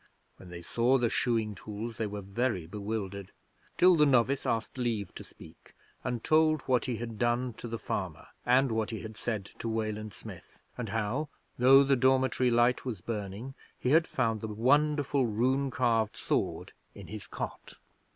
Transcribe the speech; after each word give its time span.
When 0.37 0.49
they 0.49 0.63
saw 0.63 0.97
the 0.97 1.11
shoeing 1.11 1.53
tools 1.53 1.97
they 1.97 2.07
were 2.07 2.23
very 2.23 2.65
bewildered, 2.65 3.31
till 3.77 3.95
the 3.95 4.07
novice 4.07 4.47
asked 4.47 4.75
leave 4.79 5.13
to 5.13 5.23
speak, 5.23 5.75
and 6.03 6.23
told 6.23 6.63
what 6.63 6.85
he 6.85 6.97
had 6.97 7.19
done 7.19 7.53
to 7.59 7.67
the 7.67 7.77
farmer, 7.77 8.25
and 8.43 8.71
what 8.71 8.89
he 8.89 9.01
had 9.03 9.15
said 9.15 9.45
to 9.59 9.69
Wayland 9.69 10.11
Smith, 10.15 10.63
and 10.75 10.89
how, 10.89 11.29
though 11.59 11.83
the 11.83 11.95
dormitory 11.95 12.49
light 12.49 12.83
was 12.83 12.99
burning, 12.99 13.53
he 13.77 13.89
had 13.91 14.07
found 14.07 14.41
the 14.41 14.47
wonderful 14.47 15.27
rune 15.27 15.69
carved 15.69 16.17
sword 16.17 16.73
in 16.95 17.05
his 17.05 17.27
cot. 17.27 17.75